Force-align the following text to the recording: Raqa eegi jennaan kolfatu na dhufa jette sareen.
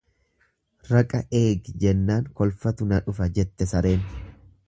Raqa 0.91 1.19
eegi 1.39 1.75
jennaan 1.83 2.27
kolfatu 2.41 2.89
na 2.93 3.01
dhufa 3.09 3.31
jette 3.39 3.71
sareen. 3.75 4.09